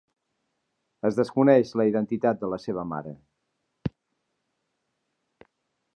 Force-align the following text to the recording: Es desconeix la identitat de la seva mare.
Es 1.09 1.19
desconeix 1.19 1.73
la 1.81 1.85
identitat 1.91 2.41
de 2.45 2.49
la 2.55 2.59
seva 2.65 2.85
mare. 2.95 3.15